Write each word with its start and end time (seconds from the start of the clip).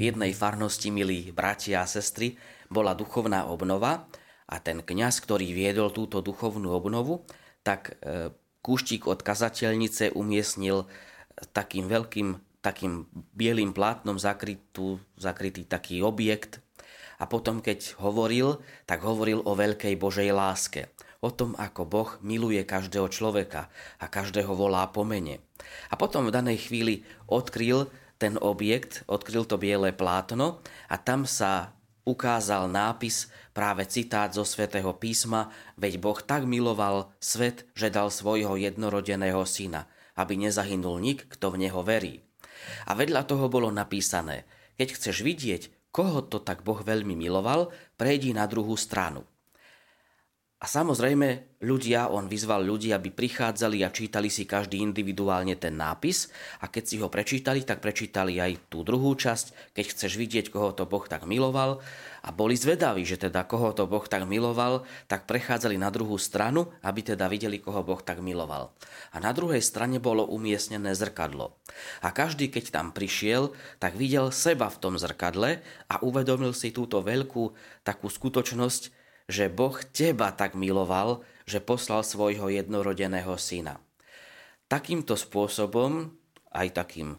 v 0.00 0.08
jednej 0.08 0.32
farnosti, 0.32 0.88
milí 0.88 1.28
bratia 1.28 1.84
a 1.84 1.90
sestry, 1.90 2.40
bola 2.72 2.96
duchovná 2.96 3.44
obnova 3.52 4.08
a 4.48 4.56
ten 4.56 4.80
kňaz, 4.80 5.20
ktorý 5.20 5.52
viedol 5.52 5.92
túto 5.92 6.24
duchovnú 6.24 6.72
obnovu, 6.72 7.28
tak 7.60 8.00
e, 8.00 8.32
kúštik 8.64 9.04
od 9.04 9.20
kazateľnice 9.20 10.16
umiestnil 10.16 10.88
takým 11.52 11.84
veľkým, 11.84 12.40
takým 12.64 13.04
bielým 13.36 13.76
plátnom 13.76 14.16
zakrytú, 14.16 14.96
zakrytý 15.20 15.68
taký 15.68 16.00
objekt 16.00 16.64
a 17.20 17.28
potom, 17.28 17.60
keď 17.60 18.00
hovoril, 18.00 18.64
tak 18.88 19.04
hovoril 19.04 19.44
o 19.44 19.52
veľkej 19.52 20.00
Božej 20.00 20.32
láske 20.32 20.88
o 21.20 21.28
tom, 21.28 21.52
ako 21.60 21.84
Boh 21.84 22.10
miluje 22.24 22.64
každého 22.64 23.12
človeka 23.12 23.68
a 24.00 24.08
každého 24.08 24.56
volá 24.56 24.88
po 24.88 25.04
mene. 25.04 25.44
A 25.92 25.94
potom 26.00 26.24
v 26.24 26.32
danej 26.32 26.72
chvíli 26.72 27.04
odkryl 27.28 27.92
ten 28.20 28.36
objekt, 28.36 29.08
odkryl 29.08 29.48
to 29.48 29.56
biele 29.56 29.96
plátno 29.96 30.60
a 30.92 31.00
tam 31.00 31.24
sa 31.24 31.72
ukázal 32.04 32.68
nápis, 32.68 33.32
práve 33.56 33.88
citát 33.88 34.28
zo 34.36 34.44
svätého 34.44 34.92
písma, 34.92 35.48
veď 35.80 35.96
Boh 35.96 36.20
tak 36.20 36.44
miloval 36.44 37.16
svet, 37.16 37.64
že 37.72 37.88
dal 37.88 38.12
svojho 38.12 38.60
jednorodeného 38.60 39.40
syna, 39.48 39.88
aby 40.20 40.36
nezahynul 40.36 41.00
nik, 41.00 41.32
kto 41.32 41.56
v 41.56 41.66
neho 41.66 41.80
verí. 41.80 42.20
A 42.84 42.92
vedľa 42.92 43.24
toho 43.24 43.48
bolo 43.48 43.72
napísané, 43.72 44.44
keď 44.76 44.88
chceš 45.00 45.24
vidieť, 45.24 45.62
koho 45.88 46.20
to 46.20 46.44
tak 46.44 46.60
Boh 46.60 46.78
veľmi 46.80 47.16
miloval, 47.16 47.72
prejdi 47.96 48.36
na 48.36 48.44
druhú 48.44 48.76
stranu. 48.76 49.24
A 50.60 50.68
samozrejme, 50.68 51.56
ľudia, 51.64 52.12
on 52.12 52.28
vyzval 52.28 52.60
ľudí, 52.60 52.92
aby 52.92 53.08
prichádzali 53.08 53.80
a 53.80 53.88
čítali 53.88 54.28
si 54.28 54.44
každý 54.44 54.84
individuálne 54.84 55.56
ten 55.56 55.72
nápis 55.72 56.28
a 56.60 56.68
keď 56.68 56.84
si 56.84 56.96
ho 57.00 57.08
prečítali, 57.08 57.64
tak 57.64 57.80
prečítali 57.80 58.36
aj 58.36 58.68
tú 58.68 58.84
druhú 58.84 59.16
časť, 59.16 59.72
keď 59.72 59.84
chceš 59.88 60.20
vidieť, 60.20 60.52
koho 60.52 60.76
to 60.76 60.84
Boh 60.84 61.00
tak 61.08 61.24
miloval 61.24 61.80
a 62.20 62.28
boli 62.28 62.60
zvedaví, 62.60 63.08
že 63.08 63.16
teda 63.16 63.48
koho 63.48 63.72
to 63.72 63.88
Boh 63.88 64.04
tak 64.04 64.28
miloval, 64.28 64.84
tak 65.08 65.24
prechádzali 65.24 65.80
na 65.80 65.88
druhú 65.88 66.20
stranu, 66.20 66.68
aby 66.84 67.08
teda 67.08 67.24
videli, 67.32 67.56
koho 67.56 67.80
Boh 67.80 68.04
tak 68.04 68.20
miloval. 68.20 68.76
A 69.12 69.16
na 69.16 69.32
druhej 69.32 69.64
strane 69.64 69.96
bolo 69.96 70.28
umiestnené 70.28 70.92
zrkadlo. 70.92 71.56
A 72.04 72.12
každý, 72.12 72.52
keď 72.52 72.68
tam 72.68 72.92
prišiel, 72.92 73.56
tak 73.80 73.96
videl 73.96 74.28
seba 74.28 74.68
v 74.68 74.76
tom 74.76 75.00
zrkadle 75.00 75.64
a 75.88 76.04
uvedomil 76.04 76.52
si 76.52 76.68
túto 76.68 77.00
veľkú 77.00 77.56
takú 77.80 78.12
skutočnosť, 78.12 78.99
že 79.30 79.46
Boh 79.46 79.78
teba 79.94 80.34
tak 80.34 80.58
miloval, 80.58 81.22
že 81.46 81.62
poslal 81.62 82.02
svojho 82.02 82.50
jednorodeného 82.50 83.38
syna. 83.38 83.78
Takýmto 84.66 85.14
spôsobom, 85.14 86.10
aj 86.50 86.68
takým 86.74 87.14
e, 87.14 87.18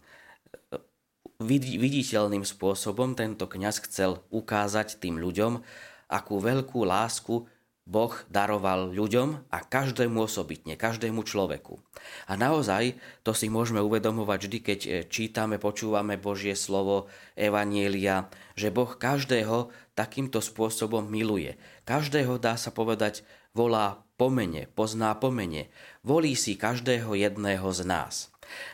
viditeľným 1.80 2.44
spôsobom 2.44 3.16
tento 3.16 3.48
kňaz 3.48 3.88
chcel 3.88 4.24
ukázať 4.32 5.00
tým 5.00 5.20
ľuďom, 5.20 5.64
akú 6.12 6.36
veľkú 6.44 6.84
lásku 6.84 7.48
Boh 7.90 8.14
daroval 8.30 8.94
ľuďom 8.94 9.50
a 9.50 9.58
každému 9.66 10.30
osobitne, 10.30 10.78
každému 10.78 11.26
človeku. 11.26 11.82
A 12.30 12.38
naozaj 12.38 12.94
to 13.26 13.34
si 13.34 13.50
môžeme 13.50 13.82
uvedomovať 13.82 14.40
vždy, 14.46 14.60
keď 14.62 14.80
e, 14.86 14.90
čítame, 15.10 15.58
počúvame 15.58 16.22
Božie 16.22 16.54
slovo, 16.54 17.10
Evanielia, 17.34 18.30
že 18.54 18.70
Boh 18.70 18.94
každého 18.94 19.74
takýmto 19.98 20.46
spôsobom 20.46 21.10
miluje. 21.10 21.58
Každého, 21.84 22.38
dá 22.38 22.54
sa 22.54 22.70
povedať, 22.70 23.26
volá 23.58 24.06
pomene, 24.16 24.70
pozná 24.70 25.18
pomene. 25.18 25.74
Volí 26.06 26.38
si 26.38 26.54
každého 26.54 27.18
jedného 27.18 27.66
z 27.74 27.82
nás. 27.90 28.30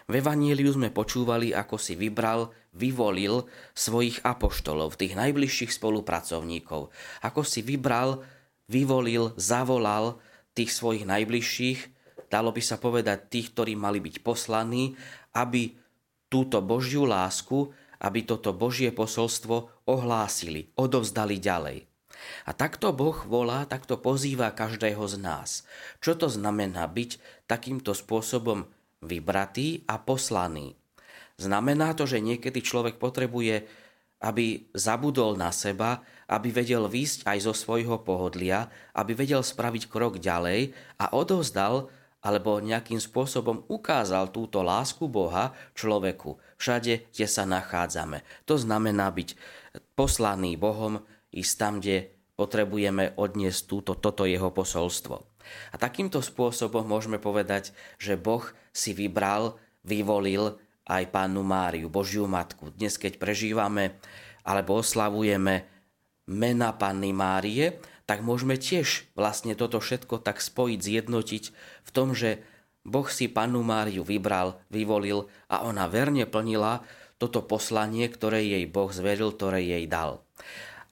V 0.09 0.19
Evanieliu 0.19 0.73
sme 0.73 0.89
počúvali, 0.89 1.53
ako 1.53 1.77
si 1.77 1.93
vybral, 1.93 2.51
vyvolil 2.73 3.45
svojich 3.77 4.21
apoštolov, 4.25 4.97
tých 4.97 5.13
najbližších 5.15 5.71
spolupracovníkov. 5.71 6.89
Ako 7.23 7.41
si 7.45 7.61
vybral 7.61 8.25
vyvolil, 8.67 9.35
zavolal 9.39 10.19
tých 10.51 10.71
svojich 10.75 11.07
najbližších, 11.07 11.79
dalo 12.27 12.51
by 12.51 12.61
sa 12.63 12.75
povedať 12.75 13.31
tých, 13.31 13.55
ktorí 13.55 13.73
mali 13.79 14.03
byť 14.03 14.15
poslaní, 14.21 14.95
aby 15.35 15.75
túto 16.27 16.59
Božiu 16.59 17.07
lásku, 17.07 17.71
aby 18.03 18.27
toto 18.27 18.53
Božie 18.53 18.91
posolstvo 18.93 19.87
ohlásili, 19.87 20.69
odovzdali 20.75 21.39
ďalej. 21.39 21.87
A 22.49 22.51
takto 22.51 22.91
Boh 22.91 23.15
volá, 23.29 23.63
takto 23.69 23.95
pozýva 23.95 24.51
každého 24.51 25.05
z 25.05 25.15
nás. 25.21 25.49
Čo 26.01 26.17
to 26.17 26.27
znamená 26.27 26.89
byť 26.89 27.45
takýmto 27.45 27.93
spôsobom 27.93 28.65
vybratý 29.05 29.85
a 29.85 30.01
poslaný? 30.01 30.73
Znamená 31.37 31.93
to, 31.93 32.09
že 32.09 32.17
niekedy 32.17 32.65
človek 32.65 32.97
potrebuje 32.97 33.69
aby 34.17 34.65
zabudol 34.73 35.37
na 35.37 35.53
seba, 35.53 36.01
aby 36.25 36.49
vedel 36.49 36.89
výsť 36.89 37.29
aj 37.29 37.37
zo 37.45 37.53
svojho 37.53 38.01
pohodlia, 38.01 38.67
aby 38.97 39.13
vedel 39.13 39.45
spraviť 39.45 39.87
krok 39.87 40.17
ďalej 40.17 40.73
a 40.97 41.13
odovzdal 41.13 41.93
alebo 42.25 42.57
nejakým 42.59 42.97
spôsobom 42.97 43.69
ukázal 43.69 44.33
túto 44.33 44.65
lásku 44.65 45.05
Boha 45.05 45.53
človeku 45.77 46.41
všade, 46.57 47.13
kde 47.13 47.27
sa 47.29 47.45
nachádzame. 47.45 48.25
To 48.49 48.57
znamená 48.57 49.13
byť 49.13 49.37
poslaný 49.93 50.57
Bohom 50.57 51.05
ísť 51.29 51.53
tam, 51.55 51.77
kde 51.77 52.09
potrebujeme 52.33 53.13
odniesť 53.17 53.61
túto, 53.69 53.93
toto 53.95 54.25
jeho 54.25 54.49
posolstvo. 54.49 55.15
A 55.71 55.75
takýmto 55.79 56.19
spôsobom 56.19 56.83
môžeme 56.83 57.21
povedať, 57.21 57.71
že 58.01 58.19
Boh 58.19 58.43
si 58.75 58.91
vybral, 58.91 59.55
vyvolil 59.87 60.59
aj 60.87 61.03
Pánu 61.11 61.43
Máriu, 61.43 61.91
Božiu 61.91 62.25
Matku. 62.25 62.71
Dnes, 62.71 62.95
keď 62.95 63.19
prežívame 63.19 63.99
alebo 64.47 64.79
oslavujeme 64.79 65.67
mena 66.31 66.71
Panny 66.71 67.11
Márie, 67.11 67.79
tak 68.07 68.23
môžeme 68.23 68.55
tiež 68.55 69.11
vlastne 69.19 69.51
toto 69.51 69.83
všetko 69.83 70.23
tak 70.23 70.39
spojiť, 70.39 70.79
zjednotiť 70.79 71.43
v 71.83 71.89
tom, 71.91 72.15
že 72.15 72.39
Boh 72.87 73.03
si 73.11 73.27
Pannu 73.27 73.67
Máriu 73.67 74.07
vybral, 74.07 74.63
vyvolil 74.71 75.27
a 75.51 75.67
ona 75.67 75.91
verne 75.91 76.23
plnila 76.23 76.87
toto 77.19 77.43
poslanie, 77.43 78.07
ktoré 78.07 78.47
jej 78.47 78.63
Boh 78.63 78.87
zveril, 78.87 79.35
ktoré 79.35 79.59
jej 79.59 79.83
dal. 79.91 80.23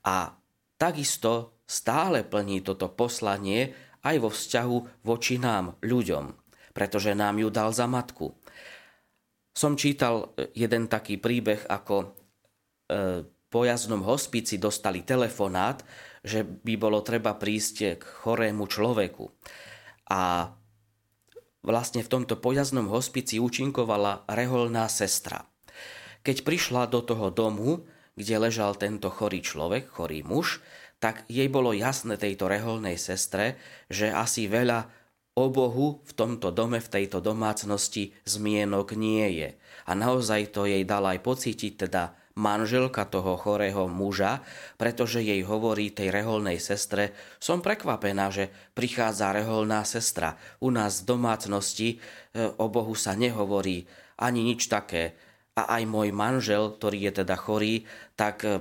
A 0.03 0.35
takisto 0.75 1.55
stále 1.63 2.27
plní 2.27 2.59
toto 2.67 2.91
poslanie 2.91 3.71
aj 4.03 4.15
vo 4.19 4.27
vzťahu 4.27 5.07
voči 5.07 5.39
nám, 5.39 5.79
ľuďom, 5.79 6.35
pretože 6.75 7.15
nám 7.15 7.39
ju 7.39 7.47
dal 7.47 7.71
za 7.71 7.87
matku 7.87 8.35
som 9.55 9.79
čítal 9.79 10.35
e, 10.35 10.51
jeden 10.53 10.91
taký 10.91 11.15
príbeh, 11.15 11.63
ako 11.71 11.95
e, 12.03 12.07
po 13.47 13.63
jazdnom 13.63 14.03
hospici 14.03 14.59
dostali 14.59 15.07
telefonát, 15.07 15.79
že 16.19 16.43
by 16.43 16.75
bolo 16.75 16.99
treba 16.99 17.39
prísť 17.39 17.95
k 17.95 18.03
chorému 18.03 18.67
človeku. 18.67 19.31
A 20.11 20.51
vlastne 21.63 22.03
v 22.03 22.11
tomto 22.11 22.35
pojazdnom 22.37 22.91
hospici 22.91 23.39
účinkovala 23.39 24.27
reholná 24.27 24.91
sestra. 24.91 25.47
Keď 26.21 26.43
prišla 26.43 26.91
do 26.91 26.99
toho 26.99 27.31
domu, 27.31 27.87
kde 28.19 28.35
ležal 28.37 28.75
tento 28.75 29.07
chorý 29.07 29.39
človek, 29.39 29.87
chorý 29.87 30.19
muž, 30.21 30.59
tak 30.99 31.23
jej 31.31 31.47
bolo 31.47 31.71
jasné 31.71 32.19
tejto 32.19 32.51
reholnej 32.51 32.99
sestre, 32.99 33.55
že 33.87 34.11
asi 34.11 34.51
veľa 34.51 35.04
O 35.35 35.51
Bohu 35.51 35.99
v 36.07 36.11
tomto 36.15 36.47
dome, 36.55 36.79
v 36.79 36.87
tejto 36.87 37.19
domácnosti 37.19 38.15
zmienok 38.23 38.95
nie 38.95 39.27
je. 39.35 39.49
A 39.83 39.91
naozaj 39.91 40.55
to 40.55 40.63
jej 40.63 40.87
dala 40.87 41.11
aj 41.11 41.27
pocítiť 41.27 41.87
teda 41.87 42.15
manželka 42.35 43.07
toho 43.07 43.39
chorého 43.39 43.87
muža, 43.87 44.43
pretože 44.75 45.23
jej 45.23 45.43
hovorí 45.43 45.91
tej 45.91 46.11
reholnej 46.11 46.59
sestre, 46.59 47.15
som 47.39 47.63
prekvapená, 47.63 48.31
že 48.31 48.51
prichádza 48.75 49.31
reholná 49.31 49.83
sestra. 49.87 50.35
U 50.59 50.71
nás 50.71 51.03
v 51.03 51.15
domácnosti 51.15 51.89
e, 51.91 51.97
o 52.59 52.67
Bohu 52.67 52.95
sa 52.95 53.15
nehovorí 53.15 53.87
ani 54.19 54.39
nič 54.43 54.67
také. 54.67 55.15
A 55.55 55.79
aj 55.79 55.83
môj 55.87 56.11
manžel, 56.11 56.75
ktorý 56.75 57.11
je 57.11 57.23
teda 57.23 57.35
chorý, 57.39 57.87
tak 58.19 58.43
e, 58.43 58.59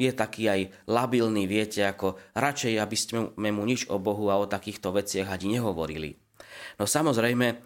je 0.00 0.12
taký 0.16 0.48
aj 0.48 0.60
labilný, 0.88 1.44
viete, 1.44 1.84
ako 1.84 2.16
radšej, 2.32 2.74
aby 2.80 2.96
sme 2.96 3.50
mu 3.52 3.62
nič 3.68 3.92
o 3.92 4.00
Bohu 4.00 4.32
a 4.32 4.40
o 4.40 4.48
takýchto 4.48 4.96
veciach 4.96 5.28
ani 5.28 5.60
nehovorili. 5.60 6.16
No 6.80 6.88
samozrejme, 6.88 7.60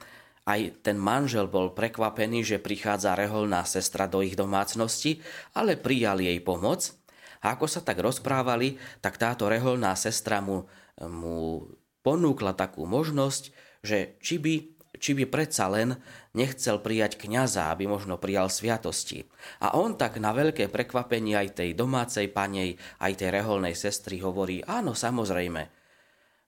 aj 0.45 0.85
ten 0.85 0.99
manžel 0.99 1.49
bol 1.49 1.73
prekvapený, 1.73 2.45
že 2.45 2.59
prichádza 2.61 3.17
reholná 3.17 3.65
sestra 3.65 4.05
do 4.11 4.21
ich 4.21 4.37
domácnosti, 4.37 5.23
ale 5.57 5.79
prijal 5.79 6.21
jej 6.21 6.37
pomoc. 6.43 6.93
A 7.41 7.57
ako 7.57 7.69
sa 7.69 7.81
tak 7.81 8.01
rozprávali, 8.01 8.77
tak 9.01 9.17
táto 9.17 9.49
reholná 9.49 9.95
sestra 9.97 10.41
mu, 10.41 10.69
mu 11.01 11.69
ponúkla 12.05 12.53
takú 12.53 12.85
možnosť, 12.85 13.53
že 13.85 14.17
či 14.21 14.41
by 14.41 14.74
či 14.99 15.15
by 15.15 15.25
predsa 15.27 15.67
len 15.71 15.99
nechcel 16.35 16.79
prijať 16.83 17.19
kňaza, 17.19 17.71
aby 17.71 17.87
možno 17.87 18.19
prijal 18.19 18.51
sviatosti. 18.51 19.27
A 19.63 19.75
on 19.79 19.99
tak 19.99 20.19
na 20.23 20.35
veľké 20.35 20.71
prekvapenie 20.71 21.35
aj 21.39 21.63
tej 21.63 21.71
domácej 21.75 22.31
panej, 22.31 22.79
aj 23.03 23.13
tej 23.19 23.31
reholnej 23.35 23.75
sestry 23.75 24.23
hovorí, 24.23 24.63
áno, 24.65 24.95
samozrejme. 24.95 25.63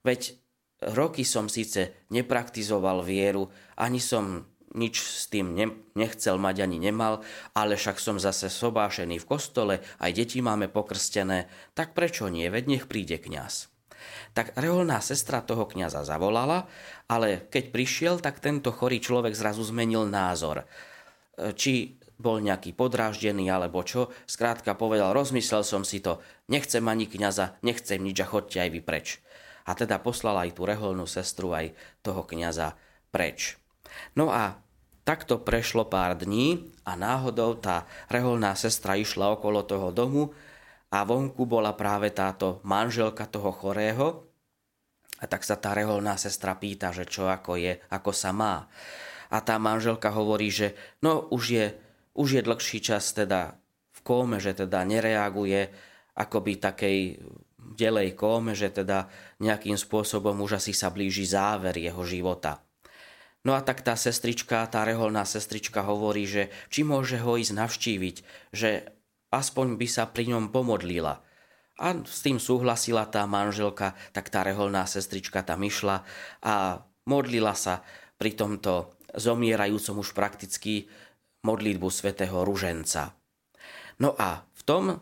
Veď 0.03 0.35
roky 0.95 1.25
som 1.25 1.51
síce 1.51 2.07
nepraktizoval 2.13 3.03
vieru, 3.03 3.49
ani 3.75 3.99
som 3.99 4.45
nič 4.75 4.99
s 4.99 5.31
tým 5.31 5.55
nechcel 5.95 6.35
mať 6.37 6.67
ani 6.67 6.77
nemal, 6.77 7.23
ale 7.55 7.79
však 7.79 7.97
som 7.97 8.19
zase 8.19 8.51
sobášený 8.51 9.17
v 9.23 9.29
kostole, 9.29 9.75
aj 9.97 10.11
deti 10.13 10.43
máme 10.43 10.67
pokrstené, 10.67 11.49
tak 11.73 11.95
prečo 11.95 12.27
nie, 12.27 12.45
veď 12.51 12.63
nech 12.67 12.85
príde 12.85 13.17
kňaz. 13.17 13.76
Tak 14.31 14.57
reholná 14.59 15.01
sestra 15.01 15.41
toho 15.41 15.65
kňaza 15.65 16.05
zavolala, 16.05 16.69
ale 17.09 17.47
keď 17.47 17.63
prišiel, 17.73 18.15
tak 18.21 18.43
tento 18.43 18.69
chorý 18.75 19.01
človek 19.01 19.33
zrazu 19.33 19.65
zmenil 19.65 20.07
názor. 20.07 20.63
E, 20.63 21.55
či 21.55 21.97
bol 22.17 22.41
nejaký 22.41 22.73
podráždený 22.73 23.45
alebo 23.53 23.85
čo, 23.85 24.09
skrátka 24.25 24.73
povedal, 24.73 25.13
rozmyslel 25.13 25.61
som 25.61 25.85
si 25.85 26.01
to, 26.01 26.17
nechcem 26.49 26.81
ani 26.89 27.05
kňaza, 27.05 27.61
nechcem 27.61 28.01
nič 28.01 28.17
a 28.21 28.29
chodte 28.29 28.57
aj 28.57 28.69
vy 28.73 28.81
preč. 28.81 29.21
A 29.69 29.77
teda 29.77 30.01
poslal 30.01 30.47
aj 30.47 30.57
tú 30.57 30.65
reholnú 30.65 31.05
sestru, 31.05 31.53
aj 31.53 31.77
toho 32.01 32.25
kňaza 32.25 32.73
preč. 33.13 33.61
No 34.17 34.33
a 34.33 34.57
takto 35.05 35.39
prešlo 35.39 35.87
pár 35.87 36.17
dní 36.19 36.73
a 36.83 36.99
náhodou 36.99 37.55
tá 37.55 37.87
reholná 38.11 38.57
sestra 38.57 38.97
išla 38.99 39.37
okolo 39.39 39.63
toho 39.63 39.93
domu 39.93 40.33
a 40.91 41.03
vonku 41.03 41.43
bola 41.43 41.75
práve 41.75 42.15
táto 42.15 42.63
manželka 42.63 43.27
toho 43.27 43.51
chorého 43.51 44.27
a 45.19 45.25
tak 45.25 45.43
sa 45.43 45.57
tá 45.57 45.73
reholná 45.73 46.15
sestra 46.15 46.55
pýta, 46.55 46.93
že 46.93 47.09
čo 47.09 47.27
ako 47.27 47.57
je, 47.57 47.81
ako 47.91 48.11
sa 48.13 48.31
má. 48.31 48.69
A 49.27 49.43
tá 49.43 49.59
manželka 49.59 50.13
hovorí, 50.13 50.47
že 50.47 50.77
no 51.03 51.27
už 51.33 51.43
je 51.51 51.65
už 52.17 52.29
je 52.33 52.41
dlhší 52.41 52.79
čas 52.81 53.13
teda 53.13 53.61
v 53.93 53.99
kóme, 54.01 54.41
že 54.41 54.57
teda 54.57 54.81
nereaguje 54.81 55.69
akoby 56.17 56.57
takej 56.57 56.97
delej 57.77 58.17
kóme, 58.17 58.57
že 58.57 58.73
teda 58.73 59.05
nejakým 59.37 59.77
spôsobom 59.77 60.33
už 60.41 60.57
asi 60.57 60.73
sa 60.73 60.89
blíži 60.89 61.29
záver 61.29 61.77
jeho 61.77 62.01
života. 62.01 62.65
No 63.45 63.53
a 63.53 63.61
tak 63.61 63.85
tá 63.85 63.93
sestrička, 63.93 64.65
tá 64.67 64.81
reholná 64.81 65.23
sestrička 65.23 65.85
hovorí, 65.85 66.25
že 66.25 66.49
či 66.73 66.81
môže 66.81 67.21
ho 67.21 67.37
ísť 67.37 67.53
navštíviť, 67.53 68.15
že 68.51 68.96
aspoň 69.31 69.75
by 69.75 69.87
sa 69.87 70.03
pri 70.07 70.31
ňom 70.33 70.49
pomodlila. 70.51 71.23
A 71.77 71.93
s 71.93 72.25
tým 72.25 72.41
súhlasila 72.41 73.05
tá 73.05 73.29
manželka, 73.29 73.93
tak 74.09 74.33
tá 74.33 74.41
reholná 74.41 74.89
sestrička 74.89 75.45
tam 75.45 75.61
išla 75.61 76.01
a 76.41 76.81
modlila 77.05 77.53
sa 77.53 77.85
pri 78.17 78.33
tomto 78.33 78.97
zomierajúcom 79.13 80.01
už 80.01 80.17
prakticky 80.17 80.89
modlitbu 81.45 81.87
svätého 81.93 82.41
Ruženca. 82.41 83.13
No 84.01 84.17
a 84.17 84.41
v 84.41 84.61
tom, 84.65 84.83
e, 84.89 84.95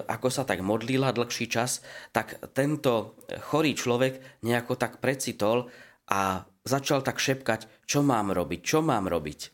ako 0.00 0.28
sa 0.32 0.48
tak 0.48 0.64
modlila 0.64 1.12
dlhší 1.12 1.46
čas, 1.46 1.84
tak 2.10 2.40
tento 2.56 3.20
chorý 3.52 3.76
človek 3.76 4.42
nejako 4.42 4.80
tak 4.80 5.04
precitol 5.04 5.68
a 6.08 6.44
začal 6.64 7.04
tak 7.04 7.20
šepkať, 7.20 7.84
čo 7.84 8.00
mám 8.00 8.32
robiť, 8.32 8.60
čo 8.64 8.80
mám 8.80 9.08
robiť. 9.08 9.53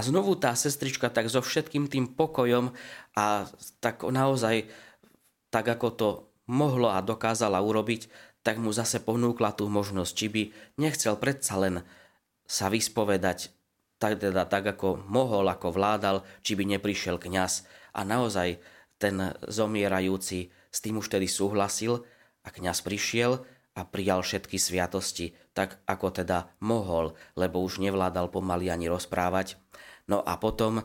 A 0.00 0.04
znovu 0.04 0.32
tá 0.40 0.56
sestrička 0.56 1.12
tak 1.12 1.28
so 1.28 1.44
všetkým 1.44 1.92
tým 1.92 2.16
pokojom 2.16 2.72
a 3.12 3.44
tak 3.84 4.00
naozaj, 4.00 4.64
tak 5.52 5.68
ako 5.68 5.88
to 5.92 6.08
mohlo 6.48 6.88
a 6.88 7.04
dokázala 7.04 7.60
urobiť, 7.60 8.08
tak 8.40 8.56
mu 8.56 8.72
zase 8.72 9.04
ponúkla 9.04 9.52
tú 9.52 9.68
možnosť, 9.68 10.12
či 10.16 10.26
by 10.32 10.42
nechcel 10.80 11.20
predsa 11.20 11.60
len 11.60 11.84
sa 12.48 12.72
vyspovedať 12.72 13.52
tak 14.00 14.16
teda 14.16 14.48
tak 14.48 14.64
ako 14.64 15.04
mohol, 15.12 15.44
ako 15.52 15.76
vládal, 15.76 16.24
či 16.40 16.56
by 16.56 16.64
neprišiel 16.64 17.20
kňaz. 17.20 17.68
A 17.92 18.00
naozaj 18.00 18.56
ten 18.96 19.36
zomierajúci 19.44 20.48
s 20.72 20.78
tým 20.80 21.04
už 21.04 21.12
tedy 21.12 21.28
súhlasil 21.28 22.00
a 22.40 22.48
kňaz 22.48 22.80
prišiel 22.80 23.44
a 23.80 23.88
prijal 23.88 24.20
všetky 24.20 24.60
sviatosti, 24.60 25.32
tak 25.56 25.80
ako 25.88 26.20
teda 26.20 26.52
mohol, 26.60 27.16
lebo 27.32 27.64
už 27.64 27.80
nevládal 27.80 28.28
pomaly 28.28 28.68
ani 28.68 28.92
rozprávať. 28.92 29.56
No 30.04 30.20
a 30.20 30.36
potom 30.36 30.84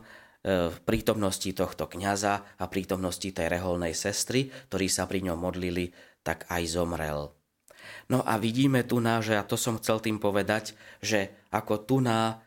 v 0.72 0.78
prítomnosti 0.88 1.52
tohto 1.52 1.84
kňaza 1.84 2.56
a 2.56 2.64
prítomnosti 2.72 3.28
tej 3.28 3.52
reholnej 3.52 3.92
sestry, 3.92 4.48
ktorí 4.72 4.88
sa 4.88 5.04
pri 5.04 5.28
ňom 5.28 5.36
modlili, 5.36 5.92
tak 6.24 6.48
aj 6.48 6.62
zomrel. 6.72 7.36
No 8.08 8.24
a 8.24 8.40
vidíme 8.40 8.80
tu 8.88 8.98
na, 9.04 9.20
že, 9.20 9.36
a 9.36 9.44
to 9.44 9.60
som 9.60 9.76
chcel 9.76 10.00
tým 10.00 10.16
povedať, 10.16 10.72
že 11.04 11.36
ako 11.52 11.84
tu 11.84 11.96
na 12.00 12.40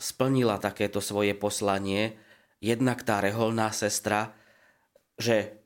splnila 0.00 0.58
takéto 0.58 0.98
svoje 0.98 1.36
poslanie, 1.36 2.16
jednak 2.58 3.04
tá 3.04 3.20
reholná 3.20 3.70
sestra, 3.70 4.34
že 5.20 5.60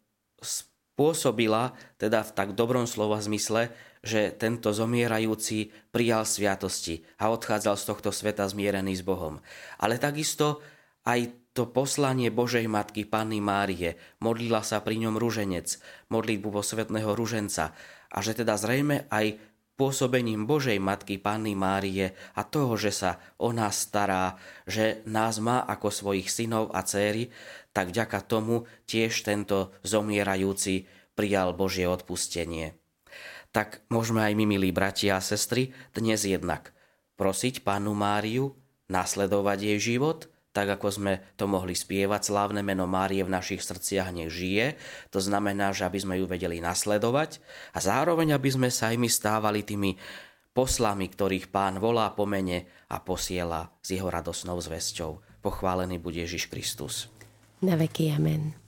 spôsobila, 0.98 1.78
teda 1.96 2.26
v 2.26 2.34
tak 2.34 2.48
dobrom 2.58 2.84
slova 2.84 3.22
zmysle, 3.22 3.70
že 4.02 4.34
tento 4.34 4.70
zomierajúci 4.70 5.70
prijal 5.90 6.24
sviatosti 6.24 7.02
a 7.18 7.30
odchádzal 7.32 7.74
z 7.78 7.84
tohto 7.84 8.10
sveta 8.14 8.46
zmierený 8.46 8.98
s 8.98 9.02
Bohom. 9.02 9.42
Ale 9.78 9.98
takisto 9.98 10.62
aj 11.08 11.32
to 11.56 11.66
poslanie 11.66 12.30
Božej 12.30 12.70
Matky 12.70 13.02
Panny 13.02 13.42
Márie, 13.42 13.98
modlila 14.22 14.62
sa 14.62 14.78
pri 14.78 15.02
ňom 15.02 15.18
ruženec, 15.18 15.80
modlitbu 16.12 16.48
posvetného 16.54 17.10
ruženca 17.18 17.74
a 18.14 18.18
že 18.22 18.38
teda 18.38 18.54
zrejme 18.54 19.10
aj 19.10 19.42
pôsobením 19.78 20.46
Božej 20.46 20.82
Matky 20.82 21.22
Panny 21.22 21.54
Márie 21.54 22.14
a 22.34 22.42
toho, 22.42 22.74
že 22.74 22.90
sa 22.90 23.22
o 23.38 23.54
nás 23.54 23.86
stará, 23.86 24.34
že 24.66 25.06
nás 25.06 25.38
má 25.38 25.62
ako 25.62 25.90
svojich 25.90 26.30
synov 26.30 26.74
a 26.74 26.82
céry, 26.82 27.30
tak 27.70 27.94
vďaka 27.94 28.26
tomu 28.26 28.66
tiež 28.90 29.22
tento 29.22 29.70
zomierajúci 29.86 30.90
prijal 31.14 31.54
Božie 31.54 31.86
odpustenie. 31.86 32.74
Tak 33.54 33.82
môžeme 33.88 34.24
aj 34.24 34.32
my, 34.36 34.44
milí 34.44 34.70
bratia 34.70 35.16
a 35.16 35.24
sestry, 35.24 35.72
dnes 35.96 36.24
jednak 36.24 36.72
prosiť 37.18 37.66
Pannu 37.66 37.92
Máriu, 37.96 38.54
nasledovať 38.88 39.58
jej 39.74 39.78
život– 39.96 40.26
tak 40.58 40.74
ako 40.74 40.88
sme 40.90 41.12
to 41.38 41.46
mohli 41.46 41.70
spievať, 41.70 42.34
slávne 42.34 42.66
meno 42.66 42.90
Márie 42.90 43.22
v 43.22 43.30
našich 43.30 43.62
srdciach 43.62 44.10
nech 44.10 44.26
žije. 44.26 44.74
To 45.14 45.22
znamená, 45.22 45.70
že 45.70 45.86
aby 45.86 46.02
sme 46.02 46.18
ju 46.18 46.26
vedeli 46.26 46.58
nasledovať 46.58 47.38
a 47.70 47.78
zároveň, 47.78 48.34
aby 48.34 48.50
sme 48.50 48.66
sa 48.66 48.90
aj 48.90 48.96
my 48.98 49.06
stávali 49.06 49.62
tými 49.62 49.94
poslami, 50.50 51.06
ktorých 51.14 51.54
pán 51.54 51.78
volá 51.78 52.10
po 52.10 52.26
mene 52.26 52.66
a 52.90 52.98
posiela 52.98 53.70
s 53.78 53.94
jeho 53.94 54.10
radosnou 54.10 54.58
zväzťou. 54.58 55.38
Pochválený 55.46 56.02
bude 56.02 56.26
Ježiš 56.26 56.50
Kristus. 56.50 57.06
Na 57.62 57.78
veky 57.78 58.10
amen. 58.10 58.67